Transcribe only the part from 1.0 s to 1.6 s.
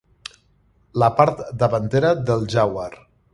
La part